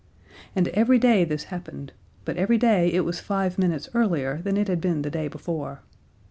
And 0.55 0.67
every 0.69 0.97
day 0.97 1.23
this 1.23 1.43
happened, 1.53 1.93
but 2.25 2.35
every 2.35 2.57
day 2.57 2.91
it 2.91 3.05
was 3.05 3.19
five 3.19 3.59
minutes 3.59 3.87
earlier 3.93 4.41
than 4.41 4.57
it 4.57 4.67
had 4.67 4.81
been 4.81 5.03
the 5.03 5.11
day 5.11 5.27
before. 5.27 5.83